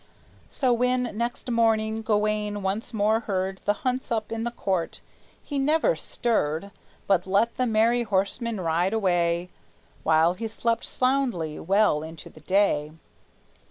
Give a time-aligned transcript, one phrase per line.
[0.49, 4.99] So when, next morning, Gawayne once more heard The hunt's up in the court,
[5.43, 6.71] he never stirred,
[7.05, 9.51] But let the merry horsemen ride away
[10.01, 12.93] While he slept soundly well into the day.